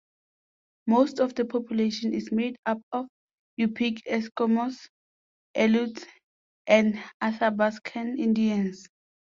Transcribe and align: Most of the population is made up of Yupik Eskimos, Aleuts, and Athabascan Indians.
Most 0.87 1.19
of 1.19 1.35
the 1.35 1.45
population 1.45 2.11
is 2.11 2.31
made 2.31 2.55
up 2.65 2.79
of 2.91 3.05
Yupik 3.59 3.99
Eskimos, 4.07 4.87
Aleuts, 5.55 6.07
and 6.65 6.95
Athabascan 7.21 8.17
Indians. 8.17 8.87